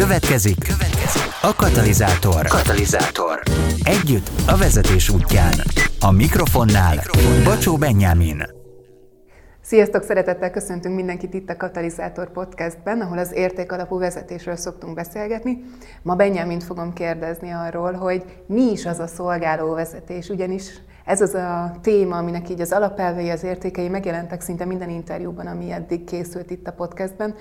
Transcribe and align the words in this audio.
Következik, 0.00 0.58
következik 0.58 1.22
a 1.42 1.54
katalizátor. 1.56 2.46
Katalizátor. 2.46 3.42
Együtt 3.82 4.30
a 4.46 4.56
vezetés 4.56 5.08
útján. 5.08 5.54
A 6.00 6.10
mikrofonnál, 6.10 6.94
mikrofonnál. 6.94 7.44
Bacsó 7.44 7.76
Benyámin. 7.76 8.42
Sziasztok, 9.62 10.02
szeretettel 10.02 10.50
köszöntünk 10.50 10.94
mindenkit 10.94 11.34
itt 11.34 11.50
a 11.50 11.56
Katalizátor 11.56 12.32
Podcastben, 12.32 13.00
ahol 13.00 13.18
az 13.18 13.32
értékalapú 13.34 13.98
vezetésről 13.98 14.56
szoktunk 14.56 14.94
beszélgetni. 14.94 15.64
Ma 16.02 16.14
Benyámint 16.14 16.64
fogom 16.64 16.92
kérdezni 16.92 17.50
arról, 17.50 17.92
hogy 17.92 18.24
mi 18.46 18.70
is 18.70 18.86
az 18.86 18.98
a 18.98 19.06
szolgáló 19.06 19.74
vezetés, 19.74 20.28
ugyanis 20.28 20.64
ez 21.04 21.20
az 21.20 21.34
a 21.34 21.78
téma, 21.82 22.16
aminek 22.16 22.48
így 22.48 22.60
az 22.60 22.72
alapelvei, 22.72 23.30
az 23.30 23.44
értékei 23.44 23.88
megjelentek 23.88 24.40
szinte 24.40 24.64
minden 24.64 24.90
interjúban, 24.90 25.46
ami 25.46 25.72
eddig 25.72 26.04
készült 26.04 26.50
itt 26.50 26.66
a 26.66 26.72
podcastben. 26.72 27.34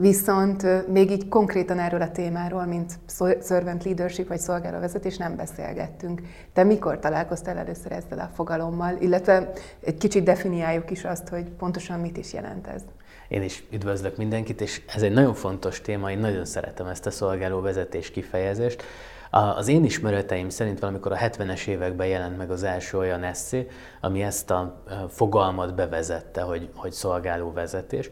Viszont 0.00 0.88
még 0.88 1.10
így 1.10 1.28
konkrétan 1.28 1.78
erről 1.78 2.02
a 2.02 2.10
témáról, 2.10 2.64
mint 2.64 2.98
servant 3.42 3.84
leadership 3.84 4.28
vagy 4.28 4.38
szolgálóvezetés 4.38 5.16
nem 5.16 5.36
beszélgettünk. 5.36 6.20
Te 6.52 6.64
mikor 6.64 6.98
találkoztál 6.98 7.58
először 7.58 7.92
ezzel 7.92 8.18
a 8.18 8.30
fogalommal, 8.34 8.96
illetve 9.00 9.52
egy 9.84 9.98
kicsit 9.98 10.24
definiáljuk 10.24 10.90
is 10.90 11.04
azt, 11.04 11.28
hogy 11.28 11.44
pontosan 11.50 12.00
mit 12.00 12.16
is 12.16 12.32
jelent 12.32 12.66
ez? 12.66 12.82
Én 13.28 13.42
is 13.42 13.64
üdvözlök 13.72 14.16
mindenkit, 14.16 14.60
és 14.60 14.82
ez 14.94 15.02
egy 15.02 15.12
nagyon 15.12 15.34
fontos 15.34 15.80
téma, 15.80 16.10
én 16.10 16.18
nagyon 16.18 16.44
szeretem 16.44 16.86
ezt 16.86 17.06
a 17.06 17.10
szolgálóvezetés 17.10 18.10
kifejezést. 18.10 18.82
Az 19.30 19.68
én 19.68 19.84
ismereteim 19.84 20.48
szerint 20.48 20.78
valamikor 20.78 21.12
a 21.12 21.16
70-es 21.16 21.66
években 21.66 22.06
jelent 22.06 22.36
meg 22.36 22.50
az 22.50 22.62
első 22.62 22.98
olyan 22.98 23.22
eszé, 23.22 23.66
ami 24.00 24.22
ezt 24.22 24.50
a 24.50 24.82
fogalmat 25.08 25.74
bevezette, 25.74 26.40
hogy, 26.40 26.68
hogy 26.74 26.92
szolgálóvezetés 26.92 28.10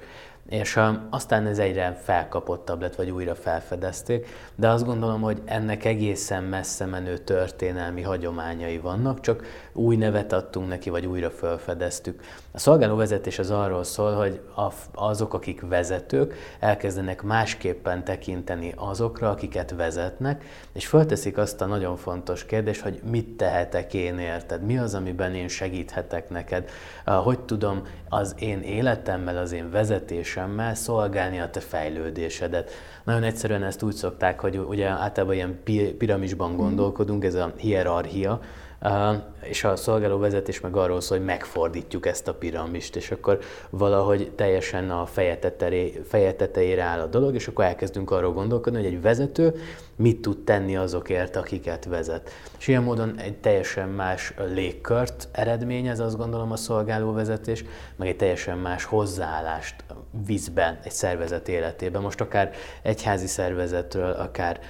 és 0.49 0.81
aztán 1.11 1.47
ez 1.47 1.59
egyre 1.59 2.01
felkapottabb 2.03 2.81
lett, 2.81 2.95
vagy 2.95 3.11
újra 3.11 3.35
felfedezték, 3.35 4.27
de 4.55 4.69
azt 4.69 4.85
gondolom, 4.85 5.21
hogy 5.21 5.43
ennek 5.45 5.85
egészen 5.85 6.45
messze 6.45 6.87
menő 6.87 7.19
történelmi 7.19 8.03
hagyományai 8.03 8.79
vannak, 8.79 9.21
csak 9.21 9.45
új 9.73 9.97
nevet 9.97 10.33
adtunk 10.33 10.69
neki, 10.69 10.91
vagy 10.91 11.07
újra 11.07 11.31
felfedeztük. 11.31 12.21
A 12.59 12.61
szolgálóvezetés 12.61 13.39
az 13.39 13.51
arról 13.51 13.85
szól, 13.85 14.13
hogy 14.15 14.41
azok, 14.95 15.35
akik 15.35 15.61
vezetők, 15.69 16.35
elkezdenek 16.59 17.23
másképpen 17.23 18.05
tekinteni 18.05 18.73
azokra, 18.77 19.31
akiket 19.31 19.75
vezetnek, 19.77 20.45
és 20.73 20.87
fölteszik 20.87 21.37
azt 21.37 21.61
a 21.61 21.67
nagyon 21.67 21.97
fontos 21.97 22.45
kérdést, 22.45 22.81
hogy 22.81 23.01
mit 23.11 23.37
tehetek 23.37 23.95
én 23.95 24.19
érted, 24.19 24.63
mi 24.63 24.79
az, 24.79 24.95
amiben 24.95 25.35
én 25.35 25.49
segíthetek 25.49 26.31
neked, 26.31 26.71
hogy 27.05 27.41
tudom 27.41 27.83
az 28.09 28.35
én 28.39 28.61
életemmel, 28.61 29.37
az 29.37 29.53
én 29.53 29.71
vezetésemmel 29.71 30.75
szolgálni 30.75 31.41
a 31.41 31.51
te 31.51 31.61
fejlődésedet. 31.61 32.71
Nagyon 33.05 33.23
egyszerűen 33.23 33.63
ezt 33.63 33.83
úgy 33.83 33.95
szokták, 33.95 34.41
hogy 34.41 34.59
ugye 34.59 34.89
általában 34.89 35.35
ilyen 35.35 35.61
piramisban 35.99 36.57
gondolkodunk, 36.57 37.25
ez 37.25 37.35
a 37.35 37.53
hierarchia, 37.57 38.41
és 39.43 39.65
a 39.65 39.77
szolgáló 39.77 40.19
vezetés 40.19 40.61
meg 40.61 40.77
arról 40.77 41.01
szól, 41.01 41.17
hogy 41.19 41.27
megfordítjuk 41.27 42.07
ezt 42.07 42.29
a 42.29 42.35
piramist, 42.35 42.97
és 42.97 43.11
akkor 43.11 43.39
valahogy 43.71 44.31
teljesen 44.35 44.91
a 44.91 45.07
feje 45.07 46.35
tetejére 46.37 46.83
áll 46.83 47.01
a 47.01 47.07
dolog, 47.07 47.35
és 47.35 47.49
akkor 47.49 47.65
elkezdünk 47.65 48.11
arról 48.11 48.33
gondolkodni, 48.33 48.83
hogy 48.83 48.93
egy 48.95 49.03
vezető 49.03 49.55
mit 49.99 50.21
tud 50.21 50.45
tenni 50.45 50.77
azokért, 50.77 51.37
akiket 51.37 51.85
vezet. 51.85 52.31
És 52.59 52.69
ilyen 52.69 52.83
módon 52.83 53.19
egy 53.19 53.37
teljesen 53.37 53.89
más 53.89 54.35
légkört 54.55 55.29
eredményez, 55.33 56.01
azt 56.01 56.17
gondolom 56.17 56.53
a 56.53 56.57
szolgáló 56.57 57.13
vezetés, 57.13 57.65
meg 57.97 58.09
egy 58.09 58.17
teljesen 58.17 58.59
más 58.59 58.85
hozzáállást 58.85 59.85
visz 60.27 60.49
be 60.49 60.81
egy 60.85 60.93
szervezet 60.93 61.49
életében. 61.49 62.03
Most 62.03 62.21
akár 62.21 62.51
egyházi 62.83 63.27
szervezetről, 63.27 64.11
akár 64.11 64.61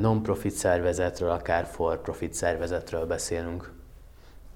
non-profit 0.00 0.54
szervezetről, 0.54 1.30
akár 1.30 1.66
for-profit 1.66 2.34
szervezetről 2.34 3.06
beszélünk. 3.06 3.72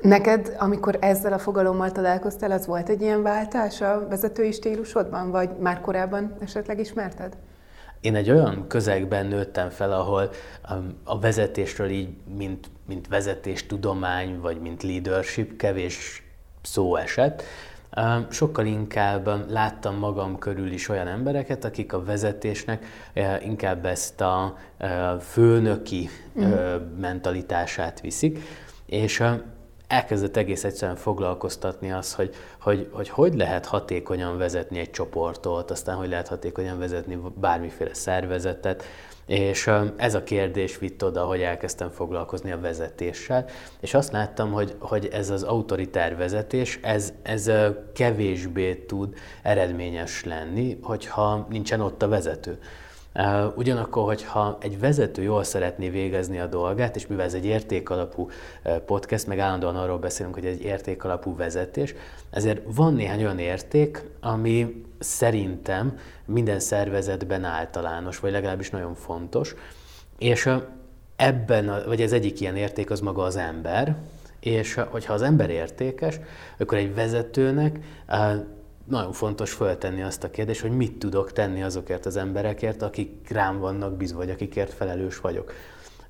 Neked, 0.01 0.57
amikor 0.59 0.99
ezzel 1.01 1.33
a 1.33 1.39
fogalommal 1.39 1.93
találkoztál, 1.93 2.51
az 2.51 2.67
volt 2.67 2.89
egy 2.89 3.01
ilyen 3.01 3.23
váltás 3.23 3.81
a 3.81 4.07
vezetői 4.09 4.53
stílusodban, 4.53 5.31
vagy 5.31 5.51
már 5.59 5.81
korábban 5.81 6.37
esetleg 6.41 6.79
ismerted? 6.79 7.37
Én 8.01 8.15
egy 8.15 8.31
olyan 8.31 8.67
közegben 8.69 9.27
nőttem 9.27 9.69
fel, 9.69 9.93
ahol 9.93 10.31
um, 10.71 10.95
a 11.05 11.19
vezetésről 11.19 11.89
így, 11.89 12.09
mint, 12.37 12.71
mint 12.87 13.09
vezetéstudomány, 13.09 14.41
vagy 14.41 14.61
mint 14.61 14.83
leadership 14.83 15.57
kevés 15.57 16.23
szó 16.63 16.97
esett. 16.97 17.43
Um, 17.97 18.27
sokkal 18.31 18.67
inkább 18.67 19.51
láttam 19.51 19.97
magam 19.97 20.39
körül 20.39 20.73
is 20.73 20.89
olyan 20.89 21.07
embereket, 21.07 21.65
akik 21.65 21.93
a 21.93 22.05
vezetésnek 22.05 22.85
uh, 23.15 23.45
inkább 23.45 23.85
ezt 23.85 24.21
a 24.21 24.57
uh, 24.81 25.21
főnöki 25.21 26.09
uh, 26.35 26.75
mentalitását 27.01 28.01
viszik, 28.01 28.39
és 28.87 29.23
elkezdett 29.91 30.37
egész 30.37 30.65
egyszerűen 30.65 30.97
foglalkoztatni 30.97 31.93
az, 31.93 32.15
hogy 32.15 32.35
hogy, 32.61 32.89
hogy 32.93 33.09
hogy 33.09 33.35
lehet 33.35 33.67
hatékonyan 33.67 34.39
vezetni 34.39 34.79
egy 34.79 34.91
csoportot, 34.91 35.71
aztán 35.71 35.97
hogy 35.97 36.09
lehet 36.09 36.29
hatékonyan 36.29 36.79
vezetni 36.79 37.19
bármiféle 37.35 37.95
szervezetet, 37.95 38.85
és 39.27 39.71
ez 39.97 40.15
a 40.15 40.23
kérdés 40.23 40.79
vitt 40.79 41.05
oda, 41.05 41.25
hogy 41.25 41.41
elkezdtem 41.41 41.91
foglalkozni 41.91 42.51
a 42.51 42.61
vezetéssel, 42.61 43.45
és 43.81 43.95
azt 43.95 44.13
láttam, 44.13 44.53
hogy, 44.53 44.75
hogy 44.79 45.09
ez 45.13 45.31
az 45.31 45.43
autoritár 45.43 46.17
vezetés, 46.17 46.79
ez, 46.83 47.13
ez 47.23 47.51
kevésbé 47.95 48.75
tud 48.75 49.15
eredményes 49.43 50.25
lenni, 50.25 50.79
hogyha 50.83 51.47
nincsen 51.51 51.81
ott 51.81 52.03
a 52.03 52.09
vezető. 52.09 52.59
Ugyanakkor, 53.55 54.05
hogyha 54.05 54.59
egy 54.61 54.79
vezető 54.79 55.23
jól 55.23 55.45
szeretné 55.45 55.89
végezni 55.89 56.39
a 56.39 56.47
dolgát, 56.47 56.97
és 56.97 57.07
mivel 57.07 57.25
ez 57.25 57.35
egy 57.35 57.45
értékalapú 57.45 58.29
podcast, 58.87 59.27
meg 59.27 59.39
állandóan 59.39 59.77
arról 59.77 59.99
beszélünk, 59.99 60.35
hogy 60.35 60.45
egy 60.45 60.63
értékalapú 60.63 61.37
vezetés, 61.37 61.95
ezért 62.31 62.61
van 62.75 62.95
néhány 62.95 63.21
olyan 63.21 63.39
érték, 63.39 64.03
ami 64.21 64.85
szerintem 64.99 65.99
minden 66.25 66.61
szervezetben 66.61 67.45
általános, 67.45 68.19
vagy 68.19 68.33
legalábbis 68.33 68.71
nagyon 68.71 68.95
fontos, 68.95 69.55
és 70.19 70.49
ebben, 71.17 71.83
vagy 71.87 72.01
ez 72.01 72.13
egyik 72.13 72.41
ilyen 72.41 72.57
érték 72.57 72.91
az 72.91 73.01
maga 73.01 73.23
az 73.23 73.37
ember, 73.37 73.97
és 74.41 74.75
hogyha 74.75 75.13
az 75.13 75.23
ember 75.23 75.51
értékes, 75.51 76.21
akkor 76.59 76.79
egy 76.79 76.95
vezetőnek 76.95 77.79
nagyon 78.91 79.13
fontos 79.13 79.53
föltenni 79.53 80.03
azt 80.03 80.25
a 80.25 80.31
kérdést, 80.31 80.61
hogy 80.61 80.77
mit 80.77 80.99
tudok 80.99 81.33
tenni 81.33 81.63
azokért 81.63 82.07
az 82.07 82.17
emberekért, 82.17 82.83
akik 82.83 83.31
rám 83.31 83.59
vannak 83.59 83.97
bízva, 83.97 84.19
vagy 84.19 84.31
akikért 84.31 84.73
felelős 84.73 85.21
vagyok. 85.21 85.53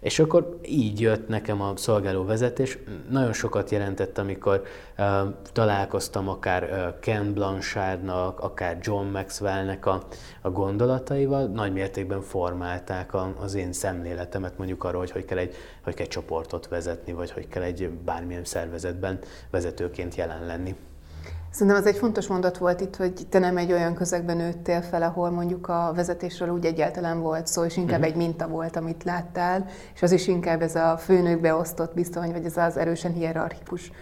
És 0.00 0.18
akkor 0.18 0.58
így 0.62 1.00
jött 1.00 1.28
nekem 1.28 1.60
a 1.60 1.76
szolgáló 1.76 2.24
vezetés. 2.24 2.78
Nagyon 3.10 3.32
sokat 3.32 3.70
jelentett, 3.70 4.18
amikor 4.18 4.62
uh, 4.98 5.06
találkoztam 5.52 6.28
akár 6.28 6.62
uh, 6.62 7.00
Ken 7.00 7.32
Blanchardnak, 7.32 8.40
akár 8.40 8.78
John 8.80 9.06
Maxwellnek 9.06 9.86
a, 9.86 10.06
a 10.40 10.50
gondolataival, 10.50 11.46
nagy 11.46 11.72
mértékben 11.72 12.22
formálták 12.22 13.14
a, 13.14 13.34
az 13.40 13.54
én 13.54 13.72
szemléletemet 13.72 14.58
mondjuk 14.58 14.84
arról, 14.84 15.00
hogy 15.00 15.10
hogy 15.10 15.24
kell, 15.24 15.38
egy, 15.38 15.54
hogy 15.84 15.94
kell 15.94 16.04
egy 16.04 16.10
csoportot 16.10 16.68
vezetni, 16.68 17.12
vagy 17.12 17.30
hogy 17.30 17.48
kell 17.48 17.62
egy 17.62 17.88
bármilyen 17.88 18.44
szervezetben 18.44 19.18
vezetőként 19.50 20.14
jelen 20.14 20.46
lenni. 20.46 20.76
Szerintem 21.50 21.76
ez 21.76 21.86
egy 21.86 21.96
fontos 21.96 22.26
mondat 22.26 22.58
volt 22.58 22.80
itt, 22.80 22.96
hogy 22.96 23.26
te 23.28 23.38
nem 23.38 23.56
egy 23.56 23.72
olyan 23.72 23.94
közegben 23.94 24.36
nőttél 24.36 24.82
fel, 24.82 25.02
ahol 25.02 25.30
mondjuk 25.30 25.68
a 25.68 25.92
vezetésről 25.94 26.48
úgy 26.48 26.64
egyáltalán 26.64 27.20
volt 27.20 27.46
szó, 27.46 27.64
és 27.64 27.76
inkább 27.76 27.98
uh-huh. 27.98 28.14
egy 28.14 28.16
minta 28.16 28.48
volt, 28.48 28.76
amit 28.76 29.04
láttál, 29.04 29.66
és 29.94 30.02
az 30.02 30.12
is 30.12 30.26
inkább 30.26 30.62
ez 30.62 30.74
a 30.74 30.96
főnökbe 30.98 31.54
osztott 31.54 31.92
viszony, 31.94 32.32
vagy 32.32 32.44
ez 32.44 32.56
az 32.56 32.76
erősen 32.76 33.12
hierarchikus 33.12 33.92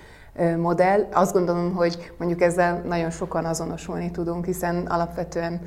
modell. 0.56 1.06
Azt 1.12 1.32
gondolom, 1.32 1.74
hogy 1.74 2.12
mondjuk 2.18 2.40
ezzel 2.40 2.82
nagyon 2.86 3.10
sokan 3.10 3.44
azonosulni 3.44 4.10
tudunk, 4.10 4.44
hiszen 4.44 4.86
alapvetően 4.86 5.60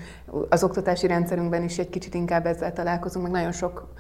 az 0.50 0.64
oktatási 0.64 1.08
rendszerünkben 1.08 1.64
is 1.64 1.78
egy 1.78 1.90
kicsit 1.90 2.14
inkább 2.14 2.46
ezzel 2.46 2.74
találkozunk, 2.74 3.26
meg 3.26 3.34
nagyon 3.34 3.52
sok 3.52 3.94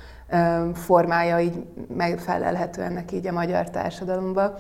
formája 0.74 1.40
így 1.40 1.66
megfelelhető 1.96 2.82
ennek 2.82 3.12
így 3.12 3.28
a 3.28 3.32
magyar 3.32 3.70
társadalomban. 3.70 4.54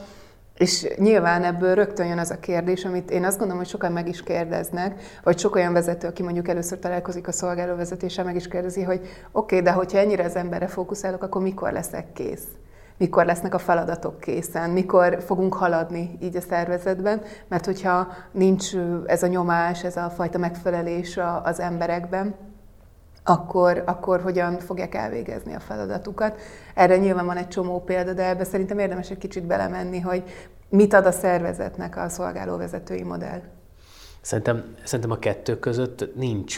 És 0.61 0.87
nyilván 0.95 1.43
ebből 1.43 1.75
rögtön 1.75 2.07
jön 2.07 2.17
az 2.17 2.31
a 2.31 2.39
kérdés, 2.39 2.85
amit 2.85 3.11
én 3.11 3.23
azt 3.23 3.37
gondolom, 3.37 3.61
hogy 3.61 3.71
sokan 3.71 3.91
meg 3.91 4.07
is 4.07 4.23
kérdeznek, 4.23 5.19
vagy 5.23 5.39
sok 5.39 5.55
olyan 5.55 5.73
vezető, 5.73 6.07
aki 6.07 6.23
mondjuk 6.23 6.47
először 6.47 6.79
találkozik 6.79 7.27
a 7.27 7.31
szolgálóvezetéssel, 7.31 8.25
meg 8.25 8.35
is 8.35 8.47
kérdezi, 8.47 8.83
hogy 8.83 8.99
oké, 8.99 9.09
okay, 9.31 9.61
de 9.61 9.71
hogyha 9.71 9.97
ennyire 9.97 10.23
az 10.23 10.35
emberre 10.35 10.67
fókuszálok, 10.67 11.23
akkor 11.23 11.41
mikor 11.41 11.71
leszek 11.71 12.13
kész? 12.13 12.43
Mikor 12.97 13.25
lesznek 13.25 13.53
a 13.53 13.57
feladatok 13.57 14.19
készen? 14.19 14.69
Mikor 14.69 15.17
fogunk 15.25 15.53
haladni 15.53 16.17
így 16.21 16.35
a 16.35 16.41
szervezetben? 16.41 17.21
Mert 17.47 17.65
hogyha 17.65 18.07
nincs 18.31 18.75
ez 19.05 19.23
a 19.23 19.27
nyomás, 19.27 19.83
ez 19.83 19.97
a 19.97 20.09
fajta 20.09 20.37
megfelelés 20.37 21.19
az 21.43 21.59
emberekben, 21.59 22.35
akkor, 23.23 23.83
akkor 23.85 24.21
hogyan 24.21 24.59
fogják 24.59 24.95
elvégezni 24.95 25.53
a 25.53 25.59
feladatukat. 25.59 26.39
Erre 26.75 26.97
nyilván 26.97 27.25
van 27.25 27.38
egy 27.38 27.47
csomó 27.47 27.83
példa, 27.83 28.13
de 28.13 28.29
ebbe 28.29 28.44
szerintem 28.44 28.79
érdemes 28.79 29.09
egy 29.09 29.18
kicsit 29.18 29.44
belemenni, 29.44 30.00
hogy 30.00 30.23
mit 30.69 30.94
ad 30.94 31.06
a 31.06 31.12
szervezetnek 31.12 31.97
a 31.97 32.09
szolgálóvezetői 32.09 33.03
modell. 33.03 33.41
Szerintem, 34.21 34.75
szerintem 34.83 35.12
a 35.12 35.19
kettő 35.19 35.59
között 35.59 36.15
nincs 36.15 36.57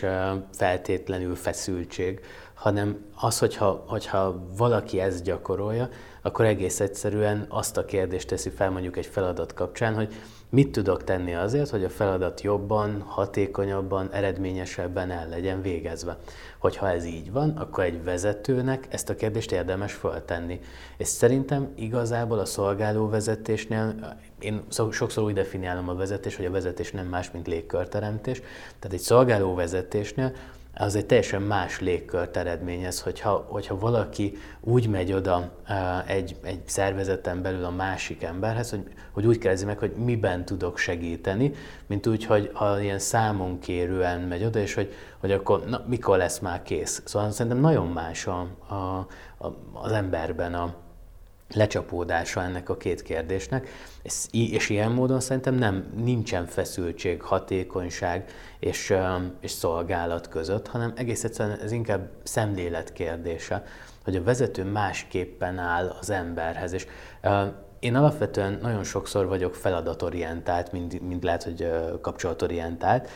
feltétlenül 0.51 1.35
feszültség, 1.35 2.19
hanem 2.63 3.05
az, 3.15 3.39
hogyha, 3.39 3.83
hogyha 3.87 4.45
valaki 4.57 4.99
ezt 4.99 5.23
gyakorolja, 5.23 5.89
akkor 6.21 6.45
egész 6.45 6.79
egyszerűen 6.79 7.45
azt 7.49 7.77
a 7.77 7.85
kérdést 7.85 8.27
teszi 8.27 8.49
fel 8.49 8.71
mondjuk 8.71 8.97
egy 8.97 9.05
feladat 9.05 9.53
kapcsán, 9.53 9.95
hogy 9.95 10.13
mit 10.49 10.71
tudok 10.71 11.03
tenni 11.03 11.33
azért, 11.33 11.69
hogy 11.69 11.83
a 11.83 11.89
feladat 11.89 12.41
jobban, 12.41 13.01
hatékonyabban, 13.01 14.09
eredményesebben 14.11 15.11
el 15.11 15.29
legyen 15.29 15.61
végezve. 15.61 16.17
Hogyha 16.57 16.89
ez 16.89 17.05
így 17.05 17.31
van, 17.31 17.49
akkor 17.49 17.83
egy 17.83 18.03
vezetőnek 18.03 18.87
ezt 18.89 19.09
a 19.09 19.15
kérdést 19.15 19.51
érdemes 19.51 19.93
föltenni. 19.93 20.59
És 20.97 21.07
szerintem 21.07 21.71
igazából 21.75 22.39
a 22.39 22.45
szolgáló 22.45 23.09
vezetésnél, 23.09 24.15
én 24.39 24.63
sokszor 24.91 25.23
úgy 25.23 25.33
definiálom 25.33 25.89
a 25.89 25.95
vezetés, 25.95 26.35
hogy 26.35 26.45
a 26.45 26.51
vezetés 26.51 26.91
nem 26.91 27.07
más, 27.07 27.31
mint 27.31 27.47
légkörteremtés. 27.47 28.41
Tehát 28.79 28.93
egy 28.97 28.99
szolgáló 28.99 29.53
vezetésnél 29.53 30.33
az 30.75 30.95
egy 30.95 31.05
teljesen 31.05 31.41
más 31.41 31.79
légkört 31.79 32.37
eredményez, 32.37 33.01
hogyha, 33.01 33.45
hogyha 33.49 33.79
valaki 33.79 34.37
úgy 34.61 34.87
megy 34.89 35.13
oda 35.13 35.51
egy, 36.07 36.35
egy 36.43 36.61
szervezeten 36.65 37.41
belül 37.41 37.63
a 37.63 37.69
másik 37.69 38.23
emberhez, 38.23 38.69
hogy, 38.69 38.83
hogy 39.11 39.25
úgy 39.25 39.37
kérdezi 39.37 39.65
meg, 39.65 39.77
hogy 39.77 39.91
miben 39.91 40.45
tudok 40.45 40.77
segíteni, 40.77 41.51
mint 41.87 42.07
úgy, 42.07 42.25
hogy 42.25 42.49
ha 42.53 42.81
ilyen 42.81 42.99
számon 42.99 43.59
kérően 43.59 44.21
megy 44.21 44.43
oda, 44.43 44.59
és 44.59 44.73
hogy, 44.73 44.93
hogy 45.19 45.31
akkor 45.31 45.65
na, 45.65 45.83
mikor 45.87 46.17
lesz 46.17 46.39
már 46.39 46.61
kész. 46.61 47.01
Szóval 47.05 47.31
szerintem 47.31 47.61
nagyon 47.61 47.87
más 47.87 48.27
a, 48.27 48.47
a, 48.67 48.73
a, 48.73 49.07
az 49.73 49.91
emberben 49.91 50.53
a, 50.53 50.73
lecsapódása 51.53 52.43
ennek 52.43 52.69
a 52.69 52.77
két 52.77 53.01
kérdésnek, 53.01 53.67
és, 54.01 54.25
és 54.31 54.69
ilyen 54.69 54.91
módon 54.91 55.19
szerintem 55.19 55.55
nem, 55.55 55.93
nincsen 55.95 56.45
feszültség, 56.45 57.21
hatékonyság 57.21 58.29
és, 58.59 58.93
és 59.39 59.51
szolgálat 59.51 60.27
között, 60.27 60.67
hanem 60.67 60.93
egész 60.95 61.23
egyszerűen 61.23 61.59
ez 61.59 61.71
inkább 61.71 62.09
szemlélet 62.23 62.93
kérdése, 62.93 63.63
hogy 64.03 64.15
a 64.15 64.23
vezető 64.23 64.63
másképpen 64.63 65.57
áll 65.59 65.95
az 65.99 66.09
emberhez, 66.09 66.73
és 66.73 66.87
én 67.79 67.95
alapvetően 67.95 68.59
nagyon 68.61 68.83
sokszor 68.83 69.27
vagyok 69.27 69.55
feladatorientált, 69.55 70.71
mint, 70.71 71.01
mint 71.01 71.23
lehet, 71.23 71.43
hogy 71.43 71.67
kapcsolatorientált, 72.01 73.09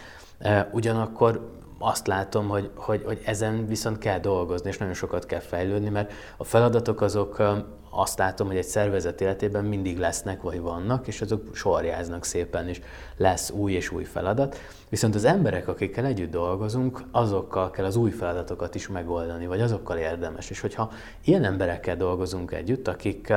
ugyanakkor 0.71 1.55
azt 1.79 2.07
látom, 2.07 2.47
hogy, 2.47 2.71
hogy, 2.75 3.03
hogy 3.05 3.21
ezen 3.25 3.67
viszont 3.67 3.97
kell 3.97 4.19
dolgozni, 4.19 4.69
és 4.69 4.77
nagyon 4.77 4.93
sokat 4.93 5.25
kell 5.25 5.39
fejlődni, 5.39 5.89
mert 5.89 6.11
a 6.37 6.43
feladatok 6.43 7.01
azok 7.01 7.41
azt 7.89 8.17
látom, 8.17 8.47
hogy 8.47 8.57
egy 8.57 8.63
szervezet 8.63 9.21
életében 9.21 9.65
mindig 9.65 9.97
lesznek, 9.97 10.41
vagy 10.41 10.59
vannak, 10.59 11.07
és 11.07 11.21
azok 11.21 11.55
sorjáznak 11.55 12.25
szépen, 12.25 12.67
és 12.67 12.81
lesz 13.17 13.49
új 13.49 13.71
és 13.71 13.91
új 13.91 14.03
feladat. 14.03 14.57
Viszont 14.89 15.15
az 15.15 15.23
emberek, 15.23 15.67
akikkel 15.67 16.05
együtt 16.05 16.31
dolgozunk, 16.31 17.01
azokkal 17.11 17.71
kell 17.71 17.85
az 17.85 17.95
új 17.95 18.11
feladatokat 18.11 18.75
is 18.75 18.87
megoldani, 18.87 19.47
vagy 19.47 19.61
azokkal 19.61 19.97
érdemes. 19.97 20.49
És 20.49 20.59
hogyha 20.59 20.91
ilyen 21.23 21.43
emberekkel 21.43 21.95
dolgozunk 21.95 22.51
együtt, 22.51 22.87
akik, 22.87 23.33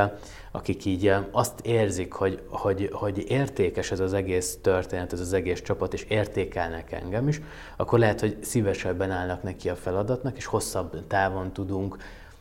akik 0.50 0.84
így 0.84 1.12
azt 1.30 1.60
érzik, 1.60 2.12
hogy, 2.12 2.42
hogy, 2.48 2.88
hogy 2.92 3.24
értékes 3.28 3.90
ez 3.90 4.00
az 4.00 4.12
egész 4.12 4.58
történet, 4.62 5.12
ez 5.12 5.20
az 5.20 5.32
egész 5.32 5.62
csapat, 5.62 5.92
és 5.92 6.02
értékelnek 6.02 6.92
engem 6.92 7.28
is, 7.28 7.40
akkor 7.76 7.98
lehet, 7.98 8.20
hogy 8.20 8.36
szívesebben 8.42 9.10
állnak 9.10 9.42
neki 9.42 9.68
a 9.68 9.76
feladatnak, 9.76 10.36
és 10.36 10.44
hosszabb 10.44 11.06
távon 11.06 11.52
tudunk 11.52 11.96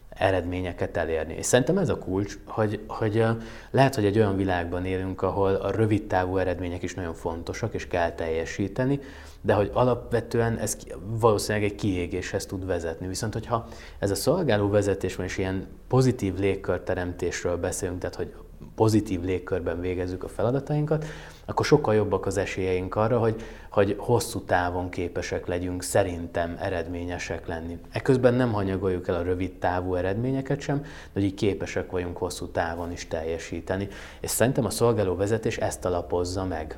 eredményeket 0.10 0.98
elérni. 0.98 1.34
És 1.34 1.46
szerintem 1.46 1.78
ez 1.78 1.90
a 1.90 1.98
kulcs, 1.98 2.38
hogy, 2.46 2.84
hogy 2.88 3.26
lehet, 3.72 3.96
hogy 3.96 4.06
egy 4.06 4.18
olyan 4.18 4.36
világban 4.36 4.86
élünk, 4.86 5.22
ahol 5.22 5.54
a 5.54 5.72
rövid 5.72 6.08
távú 6.08 6.38
eredmények 6.38 6.84
is 6.84 6.94
nagyon 6.94 7.14
fontosak, 7.14 7.74
és 7.74 7.88
kell 7.88 8.12
teljesíteni, 8.12 9.00
de 9.42 9.54
hogy 9.54 9.70
alapvetően 9.74 10.58
ez 10.58 10.78
valószínűleg 11.02 11.70
egy 11.70 11.76
kiégéshez 11.76 12.46
tud 12.46 12.66
vezetni. 12.66 13.08
Viszont, 13.08 13.34
hogyha 13.34 13.68
ez 14.00 14.12
a 14.12 14.16
szolgáló 14.16 14.70
vezetés 14.70 15.16
van, 15.16 15.26
és 15.26 15.38
ilyen 15.38 15.68
pozitív 15.88 16.40
légkörteremtésről 16.40 17.58
beszélünk, 17.58 18.00
tehát 18.00 18.16
hogy 18.16 18.34
pozitív 18.76 19.22
légkörben 19.22 19.80
végezzük 19.80 20.24
a 20.24 20.28
feladatainkat, 20.28 21.06
akkor 21.46 21.66
sokkal 21.66 21.96
jobbak 21.96 22.26
az 22.26 22.38
esélyeink 22.38 22.96
arra, 22.96 23.20
hogy, 23.20 23.42
hogy 23.70 23.96
hosszú 23.98 24.42
távon 24.42 24.90
képesek 24.90 25.48
legyünk 25.48 25.84
szerintem 25.84 26.58
eredményesek 26.60 27.48
lenni. 27.48 27.80
Eközben 27.92 28.34
nem 28.34 28.52
hanyagoljuk 28.52 29.08
el 29.08 29.16
a 29.16 29.22
rövid 29.22 29.54
távú 29.54 29.96
eredményeket 29.96 30.60
sem, 30.60 30.82
de 30.82 30.88
hogy 31.14 31.24
így 31.24 31.34
képesek 31.34 31.92
vagyunk 31.92 32.18
hosszú 32.18 32.48
távon 32.48 32.92
is 32.92 33.08
teljesíteni. 33.08 33.88
És 34.20 34.30
szerintem 34.30 34.66
a 34.66 34.70
szolgáló 34.70 35.16
vezetés 35.16 35.58
ezt 35.58 35.86
alapozza 35.86 36.46
meg. 36.46 36.78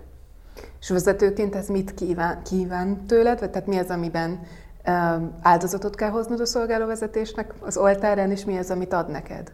És 0.79 0.89
vezetőként 0.89 1.55
ez 1.55 1.67
mit 1.67 1.93
kíván, 1.93 2.43
kíván 2.43 3.05
tőled? 3.05 3.39
Vagy 3.39 3.49
tehát 3.49 3.67
mi 3.67 3.77
az, 3.77 3.89
amiben 3.89 4.39
áldozatot 5.41 5.95
kell 5.95 6.09
hoznod 6.09 6.39
a 6.39 6.45
szolgáló 6.45 6.85
vezetésnek 6.85 7.53
az 7.59 7.77
oltárán, 7.77 8.31
és 8.31 8.45
mi 8.45 8.57
az, 8.57 8.71
amit 8.71 8.93
ad 8.93 9.09
neked? 9.09 9.51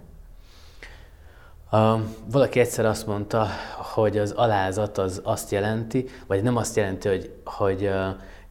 Uh, 1.72 2.00
valaki 2.32 2.60
egyszer 2.60 2.86
azt 2.86 3.08
mondta, 3.08 3.48
hogy 3.94 4.18
az 4.18 4.32
alázat 4.32 4.98
az 4.98 5.22
azt 5.24 5.52
jelenti, 5.52 6.06
vagy 6.28 6.44
nem 6.44 6.56
azt 6.56 6.76
jelenti, 6.76 7.08
hogy, 7.08 7.34
hogy 7.46 7.90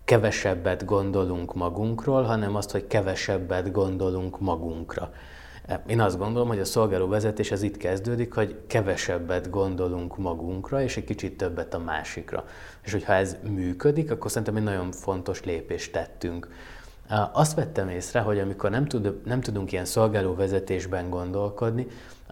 kevesebbet 0.04 0.84
gondolunk 0.84 1.54
magunkról, 1.54 2.22
hanem 2.22 2.54
azt, 2.54 2.70
hogy 2.70 2.86
kevesebbet 2.86 3.72
gondolunk 3.72 4.40
magunkra. 4.40 5.10
Én 5.86 6.00
azt 6.00 6.18
gondolom, 6.18 6.48
hogy 6.48 6.58
a 6.58 6.64
szolgáló 6.64 7.08
vezetés 7.08 7.50
az 7.50 7.62
itt 7.62 7.76
kezdődik, 7.76 8.34
hogy 8.34 8.56
kevesebbet 8.66 9.50
gondolunk 9.50 10.16
magunkra, 10.16 10.82
és 10.82 10.96
egy 10.96 11.04
kicsit 11.04 11.36
többet 11.36 11.74
a 11.74 11.78
másikra. 11.78 12.44
És 12.82 12.92
hogyha 12.92 13.12
ez 13.12 13.36
működik, 13.50 14.10
akkor 14.10 14.30
szerintem 14.30 14.56
egy 14.56 14.62
nagyon 14.62 14.92
fontos 14.92 15.44
lépést 15.44 15.92
tettünk. 15.92 16.48
Azt 17.32 17.54
vettem 17.54 17.88
észre, 17.88 18.20
hogy 18.20 18.38
amikor 18.38 18.70
nem, 18.70 18.86
tud, 18.86 19.20
nem 19.24 19.40
tudunk 19.40 19.72
ilyen 19.72 19.84
szolgáló 19.84 20.34
vezetésben 20.34 21.10
gondolkodni, 21.10 21.86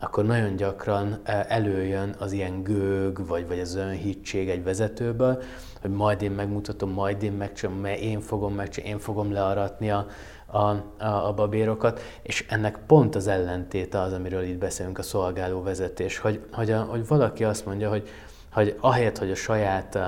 akkor 0.05 0.25
nagyon 0.25 0.56
gyakran 0.56 1.21
előjön 1.49 2.15
az 2.19 2.33
ilyen 2.33 2.62
gőg, 2.62 3.27
vagy, 3.27 3.47
vagy 3.47 3.59
az 3.59 3.75
önhittség 3.75 4.49
egy 4.49 4.65
vezetőből, 4.65 5.43
hogy 5.81 5.91
majd 5.91 6.23
én 6.23 6.31
megmutatom, 6.31 6.91
majd 6.91 7.23
én 7.23 7.33
megcsinálom, 7.33 7.81
mert 7.81 8.01
én 8.01 8.21
fogom 8.21 8.55
megcsinálni, 8.55 8.95
én 8.95 9.01
fogom 9.01 9.33
learatni 9.33 9.91
a, 9.91 10.06
a, 10.47 10.59
a, 10.59 10.83
a 10.99 11.33
babérokat, 11.35 12.01
és 12.23 12.47
ennek 12.49 12.79
pont 12.87 13.15
az 13.15 13.27
ellentéte 13.27 14.01
az, 14.01 14.12
amiről 14.12 14.43
itt 14.43 14.59
beszélünk, 14.59 14.99
a 14.99 15.03
szolgáló 15.03 15.62
vezetés, 15.62 16.19
hogy, 16.19 16.41
hogy, 16.53 16.71
a, 16.71 16.83
hogy 16.83 17.07
valaki 17.07 17.45
azt 17.45 17.67
mondja, 17.67 17.89
hogy, 17.89 18.09
hogy 18.53 18.77
ahelyett, 18.81 19.19
hogy 19.19 19.31
a 19.31 19.35
saját 19.35 19.99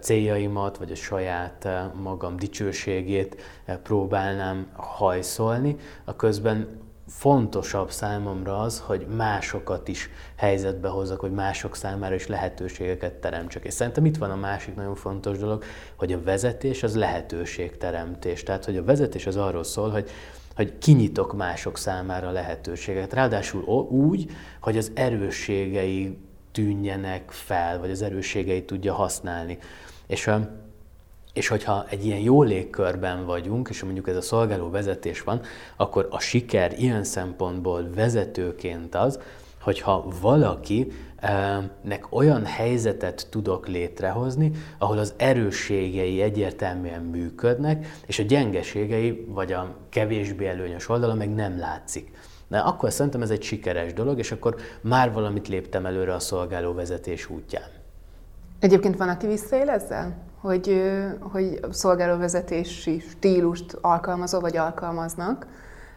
céljaimat, 0.00 0.78
vagy 0.78 0.90
a 0.90 0.94
saját 0.94 1.68
magam 2.02 2.36
dicsőségét 2.36 3.42
próbálnám 3.82 4.66
hajszolni, 4.72 5.76
a 6.04 6.16
közben 6.16 6.83
fontosabb 7.18 7.90
számomra 7.90 8.60
az, 8.60 8.82
hogy 8.86 9.06
másokat 9.16 9.88
is 9.88 10.10
helyzetbe 10.36 10.88
hozzak, 10.88 11.20
hogy 11.20 11.32
mások 11.32 11.76
számára 11.76 12.14
is 12.14 12.26
lehetőségeket 12.26 13.12
teremtsek. 13.12 13.64
És 13.64 13.74
szerintem 13.74 14.04
itt 14.04 14.16
van 14.16 14.30
a 14.30 14.36
másik 14.36 14.74
nagyon 14.74 14.94
fontos 14.94 15.38
dolog, 15.38 15.64
hogy 15.96 16.12
a 16.12 16.22
vezetés 16.22 16.82
az 16.82 16.96
lehetőségteremtés. 16.96 18.42
Tehát, 18.42 18.64
hogy 18.64 18.76
a 18.76 18.84
vezetés 18.84 19.26
az 19.26 19.36
arról 19.36 19.64
szól, 19.64 19.90
hogy 19.90 20.10
hogy 20.56 20.78
kinyitok 20.78 21.36
mások 21.36 21.78
számára 21.78 22.30
lehetőséget. 22.30 23.12
Ráadásul 23.12 23.62
úgy, 23.88 24.30
hogy 24.60 24.76
az 24.76 24.90
erősségei 24.94 26.18
tűnjenek 26.52 27.30
fel, 27.30 27.78
vagy 27.78 27.90
az 27.90 28.02
erősségeit 28.02 28.66
tudja 28.66 28.94
használni. 28.94 29.58
És 30.06 30.26
és 31.34 31.48
hogyha 31.48 31.84
egy 31.88 32.04
ilyen 32.04 32.18
jó 32.18 32.42
légkörben 32.42 33.24
vagyunk, 33.24 33.68
és 33.68 33.82
mondjuk 33.82 34.08
ez 34.08 34.16
a 34.16 34.20
szolgáló 34.20 34.70
vezetés 34.70 35.22
van, 35.22 35.40
akkor 35.76 36.08
a 36.10 36.20
siker 36.20 36.78
ilyen 36.78 37.04
szempontból 37.04 37.88
vezetőként 37.94 38.94
az, 38.94 39.18
hogyha 39.60 40.08
valaki 40.20 40.92
nek 41.82 42.06
olyan 42.10 42.44
helyzetet 42.44 43.26
tudok 43.30 43.68
létrehozni, 43.68 44.50
ahol 44.78 44.98
az 44.98 45.14
erősségei 45.16 46.22
egyértelműen 46.22 47.02
működnek, 47.02 47.86
és 48.06 48.18
a 48.18 48.22
gyengeségei, 48.22 49.26
vagy 49.28 49.52
a 49.52 49.76
kevésbé 49.88 50.46
előnyös 50.46 50.88
oldala 50.88 51.14
meg 51.14 51.34
nem 51.34 51.58
látszik. 51.58 52.10
De 52.48 52.58
akkor 52.58 52.92
szerintem 52.92 53.22
ez 53.22 53.30
egy 53.30 53.42
sikeres 53.42 53.92
dolog, 53.92 54.18
és 54.18 54.32
akkor 54.32 54.56
már 54.80 55.12
valamit 55.12 55.48
léptem 55.48 55.86
előre 55.86 56.14
a 56.14 56.18
szolgáló 56.18 56.72
vezetés 56.72 57.30
útján. 57.30 57.68
Egyébként 58.60 58.96
van, 58.96 59.08
aki 59.08 59.26
visszaél 59.26 59.68
ezzel? 59.68 60.32
Hogy, 60.44 60.92
hogy 61.20 61.60
szolgálóvezetési 61.70 62.98
stílust 62.98 63.78
alkalmazol, 63.80 64.40
vagy 64.40 64.56
alkalmaznak 64.56 65.46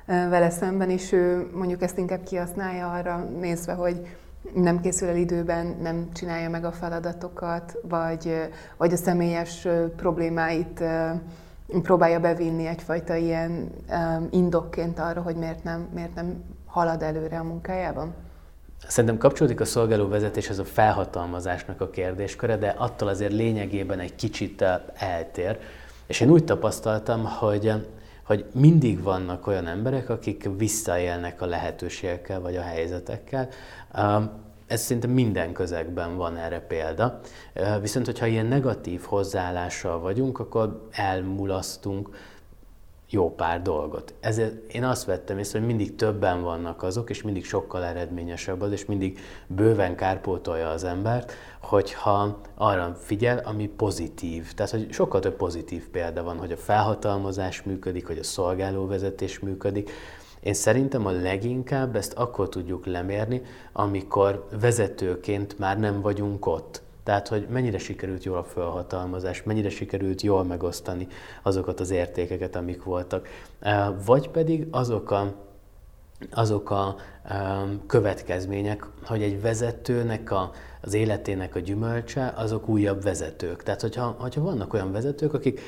vele 0.05 0.49
szemben, 0.49 0.89
és 0.89 1.11
ő 1.11 1.49
mondjuk 1.53 1.81
ezt 1.81 1.97
inkább 1.97 2.23
kihasználja 2.23 2.91
arra 2.91 3.17
nézve, 3.39 3.73
hogy 3.73 4.07
nem 4.53 4.81
készül 4.81 5.07
el 5.07 5.15
időben, 5.15 5.77
nem 5.81 6.09
csinálja 6.13 6.49
meg 6.49 6.65
a 6.65 6.71
feladatokat, 6.71 7.77
vagy, 7.81 8.49
vagy 8.77 8.93
a 8.93 8.97
személyes 8.97 9.67
problémáit 9.95 10.83
próbálja 11.81 12.19
bevinni 12.19 12.65
egyfajta 12.65 13.15
ilyen 13.15 13.71
indokként 14.29 14.99
arra, 14.99 15.21
hogy 15.21 15.35
miért 15.35 15.63
nem, 15.63 15.87
miért 15.93 16.15
nem 16.15 16.43
halad 16.65 17.01
előre 17.01 17.39
a 17.39 17.43
munkájában? 17.43 18.13
Szerintem 18.87 19.17
kapcsolódik 19.17 19.59
a 19.59 19.65
szolgáló 19.65 20.07
vezetéshez 20.07 20.59
a 20.59 20.65
felhatalmazásnak 20.65 21.81
a 21.81 21.89
kérdésköre, 21.89 22.57
de 22.57 22.67
attól 22.77 23.07
azért 23.07 23.31
lényegében 23.31 23.99
egy 23.99 24.15
kicsit 24.15 24.65
eltér. 24.93 25.59
És 26.07 26.19
én 26.19 26.29
úgy 26.29 26.43
tapasztaltam, 26.43 27.25
hogy, 27.25 27.73
hogy 28.23 28.45
mindig 28.53 29.03
vannak 29.03 29.47
olyan 29.47 29.67
emberek, 29.67 30.09
akik 30.09 30.49
visszaélnek 30.57 31.41
a 31.41 31.45
lehetőségekkel 31.45 32.39
vagy 32.39 32.55
a 32.55 32.61
helyzetekkel. 32.61 33.49
Ez 34.67 34.81
szinte 34.81 35.07
minden 35.07 35.53
közegben 35.53 36.15
van 36.15 36.37
erre 36.37 36.59
példa. 36.59 37.19
Viszont, 37.81 38.05
hogyha 38.05 38.25
ilyen 38.25 38.45
negatív 38.45 39.01
hozzáállással 39.01 39.99
vagyunk, 39.99 40.39
akkor 40.39 40.87
elmulasztunk 40.91 42.09
jó 43.09 43.35
pár 43.35 43.61
dolgot. 43.61 44.13
Ezért 44.19 44.73
én 44.73 44.83
azt 44.83 45.05
vettem 45.05 45.37
észre, 45.37 45.59
hogy 45.59 45.67
mindig 45.67 45.95
többen 45.95 46.41
vannak 46.41 46.83
azok, 46.83 47.09
és 47.09 47.21
mindig 47.21 47.45
sokkal 47.45 47.83
eredményesebb 47.83 48.61
az, 48.61 48.71
és 48.71 48.85
mindig 48.85 49.19
bőven 49.47 49.95
kárpótolja 49.95 50.69
az 50.69 50.83
embert, 50.83 51.33
hogyha 51.61 52.39
arra 52.55 52.95
figyel, 52.99 53.37
ami 53.37 53.67
pozitív. 53.67 54.53
Tehát, 54.53 54.71
hogy 54.71 54.91
sokkal 54.91 55.19
több 55.19 55.35
pozitív 55.35 55.89
példa 55.89 56.23
van, 56.23 56.37
hogy 56.37 56.51
a 56.51 56.57
felhatalmazás 56.57 57.63
működik, 57.63 58.07
hogy 58.07 58.17
a 58.17 58.23
szolgálóvezetés 58.23 59.39
működik. 59.39 59.91
Én 60.39 60.53
szerintem 60.53 61.05
a 61.05 61.11
leginkább 61.11 61.95
ezt 61.95 62.13
akkor 62.13 62.49
tudjuk 62.49 62.85
lemérni, 62.85 63.41
amikor 63.73 64.47
vezetőként 64.59 65.59
már 65.59 65.79
nem 65.79 66.01
vagyunk 66.01 66.45
ott. 66.45 66.85
Tehát, 67.07 67.27
hogy 67.27 67.47
mennyire 67.49 67.77
sikerült 67.77 68.23
jól 68.23 68.37
a 68.37 68.43
felhatalmazás, 68.43 69.43
mennyire 69.43 69.69
sikerült 69.69 70.21
jól 70.21 70.43
megosztani 70.43 71.07
azokat 71.43 71.79
az 71.79 71.89
értékeket, 71.89 72.55
amik 72.55 72.83
voltak. 72.83 73.27
Vagy 74.05 74.29
pedig 74.29 74.67
azok 74.71 75.11
a, 75.11 75.33
azok 76.31 76.69
a 76.69 76.95
következmények, 77.87 78.85
hogy 79.03 79.21
egy 79.21 79.41
vezetőnek 79.41 80.31
a, 80.31 80.51
az 80.81 80.93
életének 80.93 81.55
a 81.55 81.59
gyümölcse, 81.59 82.33
azok 82.35 82.67
újabb 82.67 83.03
vezetők. 83.03 83.63
Tehát, 83.63 83.81
hogyha, 83.81 84.15
hogyha 84.19 84.41
vannak 84.41 84.73
olyan 84.73 84.91
vezetők, 84.91 85.33
akik 85.33 85.61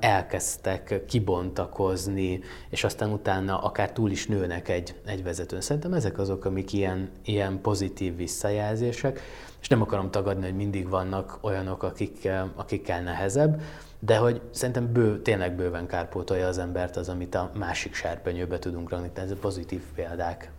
elkezdtek 0.00 1.04
kibontakozni, 1.06 2.40
és 2.68 2.84
aztán 2.84 3.12
utána 3.12 3.58
akár 3.58 3.92
túl 3.92 4.10
is 4.10 4.26
nőnek 4.26 4.68
egy, 4.68 4.94
egy 5.06 5.22
vezetőn. 5.22 5.60
Szerintem 5.60 5.92
ezek 5.92 6.18
azok, 6.18 6.44
amik 6.44 6.72
ilyen, 6.72 7.10
ilyen 7.24 7.60
pozitív 7.60 8.16
visszajelzések 8.16 9.20
és 9.60 9.68
nem 9.68 9.82
akarom 9.82 10.10
tagadni, 10.10 10.44
hogy 10.44 10.56
mindig 10.56 10.88
vannak 10.88 11.38
olyanok, 11.40 11.82
akikkel, 11.82 12.52
akikkel 12.56 13.02
nehezebb, 13.02 13.60
de 13.98 14.16
hogy 14.16 14.40
szerintem 14.50 14.92
bő, 14.92 15.22
tényleg 15.22 15.54
bőven 15.54 15.86
kárpótolja 15.86 16.46
az 16.46 16.58
embert 16.58 16.96
az, 16.96 17.08
amit 17.08 17.34
a 17.34 17.50
másik 17.54 17.94
serpenyőbe 17.94 18.58
tudunk 18.58 18.90
rakni, 18.90 19.10
tehát 19.10 19.30
ez 19.30 19.36
pozitív 19.40 19.82
példák. 19.94 20.50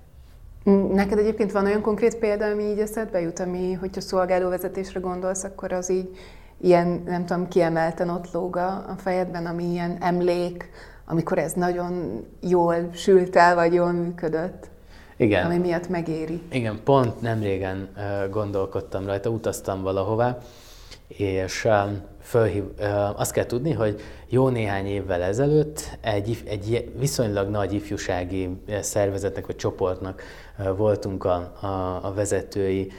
Neked 0.92 1.18
egyébként 1.18 1.52
van 1.52 1.66
olyan 1.66 1.82
konkrét 1.82 2.18
példa, 2.18 2.46
ami 2.46 2.64
így 2.64 2.80
eszedbe 2.80 3.22
jut, 3.22 3.40
ami, 3.40 3.74
hogyha 3.74 4.02
szolgálóvezetésre 4.02 5.00
gondolsz, 5.00 5.44
akkor 5.44 5.72
az 5.72 5.90
így 5.90 6.18
ilyen, 6.58 7.04
nem 7.06 7.26
tudom, 7.26 7.48
kiemelten 7.48 8.10
ott 8.10 8.32
lóg 8.32 8.56
a 8.56 8.96
fejedben, 8.98 9.46
ami 9.46 9.64
ilyen 9.64 9.98
emlék, 10.00 10.70
amikor 11.06 11.38
ez 11.38 11.54
nagyon 11.54 12.26
jól 12.42 12.90
sült 12.94 13.36
el, 13.36 13.56
vagy 13.56 13.74
jól 13.74 13.92
működött? 13.92 14.70
Igen. 15.22 15.46
ami 15.46 15.58
miatt 15.58 15.90
megéri. 15.90 16.42
Igen, 16.52 16.80
pont 16.84 17.22
nem 17.22 17.42
régen 17.42 17.90
gondolkodtam 18.32 19.06
rajta, 19.06 19.30
utaztam 19.30 19.82
valahová, 19.82 20.38
és 21.08 21.68
fölhív, 22.22 22.64
azt 23.16 23.32
kell 23.32 23.46
tudni, 23.46 23.72
hogy 23.72 24.02
jó 24.30 24.50
néhány 24.50 24.86
évvel 24.86 25.22
ezelőtt 25.22 25.98
egy, 26.02 26.38
egy 26.46 26.92
viszonylag 27.00 27.50
nagy 27.50 27.74
ifjúsági 27.74 28.50
szervezetnek 28.82 29.46
vagy 29.46 29.56
csoportnak 29.56 30.22
voltunk 30.78 31.24
a, 31.24 31.54
a, 31.60 32.00
a 32.02 32.14
vezetői 32.14 32.92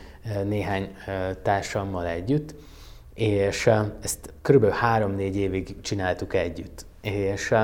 néhány 0.45 0.95
társammal 1.43 2.07
együtt, 2.07 2.55
és 3.15 3.71
ezt 4.03 4.33
kb. 4.43 4.69
három-négy 4.69 5.37
évig 5.37 5.81
csináltuk 5.81 6.35
együtt. 6.35 6.87
És 7.01 7.55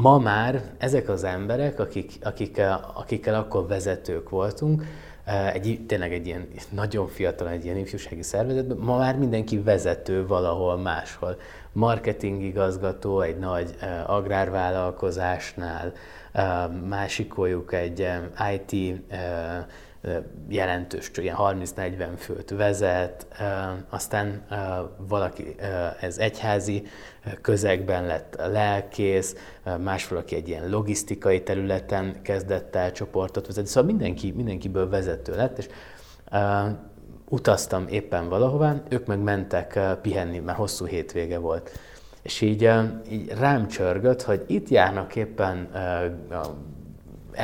ma 0.00 0.18
már 0.18 0.62
ezek 0.78 1.08
az 1.08 1.24
emberek, 1.24 1.80
akik, 1.80 2.12
akikkel, 2.22 2.90
akikkel 2.94 3.34
akkor 3.34 3.66
vezetők 3.66 4.28
voltunk, 4.28 4.84
eh, 5.24 5.54
egy, 5.54 5.84
tényleg 5.86 6.12
egy 6.12 6.26
ilyen 6.26 6.48
nagyon 6.70 7.08
fiatal, 7.08 7.48
egy 7.48 7.64
ilyen 7.64 7.76
ifjúsági 7.76 8.22
szervezetben, 8.22 8.76
ma 8.76 8.96
már 8.96 9.16
mindenki 9.16 9.58
vezető 9.58 10.26
valahol 10.26 10.76
máshol. 10.76 11.36
Marketing 11.72 12.42
igazgató 12.42 13.20
egy 13.20 13.38
nagy 13.38 13.74
uh, 13.82 14.10
agrárvállalkozásnál, 14.10 15.92
uh, 16.34 16.42
másikójuk 16.88 17.72
egy 17.72 18.08
IT 18.52 19.02
jelentős, 20.48 21.10
ilyen 21.14 21.36
30-40 21.38 22.08
főt 22.16 22.50
vezet, 22.50 23.26
aztán 23.88 24.46
valaki 24.96 25.54
ez 26.00 26.18
egyházi 26.18 26.82
közegben 27.40 28.06
lett 28.06 28.36
lelkész, 28.38 29.36
más 29.80 30.08
valaki 30.08 30.34
egy 30.34 30.48
ilyen 30.48 30.70
logisztikai 30.70 31.42
területen 31.42 32.22
kezdett 32.22 32.76
el 32.76 32.92
csoportot 32.92 33.46
vezetni, 33.46 33.68
szóval 33.68 33.90
mindenki, 33.90 34.32
mindenkiből 34.36 34.88
vezető 34.88 35.34
lett, 35.34 35.58
és 35.58 35.68
utaztam 37.28 37.86
éppen 37.88 38.28
valahová, 38.28 38.82
ők 38.88 39.06
meg 39.06 39.18
mentek 39.18 39.80
pihenni, 40.02 40.38
mert 40.38 40.58
hosszú 40.58 40.84
hétvége 40.84 41.38
volt. 41.38 41.70
És 42.22 42.40
így, 42.40 42.70
így 43.10 43.32
rám 43.38 43.68
csörgött, 43.68 44.22
hogy 44.22 44.44
itt 44.46 44.68
járnak 44.68 45.16
éppen 45.16 45.64
a 46.30 46.46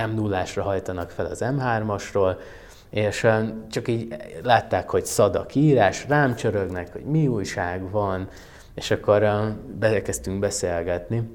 m 0.06 0.14
0 0.14 0.44
hajtanak 0.56 1.10
fel 1.10 1.26
az 1.26 1.44
M3-asról, 1.44 2.36
és 2.90 3.26
csak 3.70 3.88
így 3.88 4.16
látták, 4.42 4.90
hogy 4.90 5.04
szad 5.04 5.34
a 5.34 5.46
kiírás, 5.46 6.08
rám 6.08 6.34
csörögnek, 6.34 6.92
hogy 6.92 7.04
mi 7.04 7.26
újság 7.26 7.90
van, 7.90 8.28
és 8.74 8.90
akkor 8.90 9.22
belekezdtünk 9.78 10.38
beszélgetni. 10.38 11.30